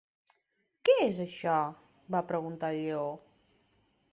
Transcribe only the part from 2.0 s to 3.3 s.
va preguntar el lleó.